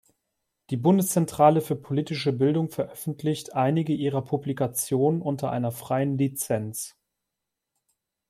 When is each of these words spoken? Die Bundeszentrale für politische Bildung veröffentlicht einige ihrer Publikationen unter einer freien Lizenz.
Die 0.71 0.77
Bundeszentrale 0.77 1.61
für 1.61 1.75
politische 1.75 2.33
Bildung 2.33 2.69
veröffentlicht 2.71 3.53
einige 3.53 3.93
ihrer 3.93 4.23
Publikationen 4.23 5.21
unter 5.21 5.51
einer 5.51 5.71
freien 5.71 6.17
Lizenz. 6.17 6.97